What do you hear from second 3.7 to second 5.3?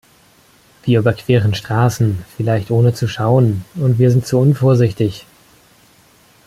und wir sind zu unvorsichtig.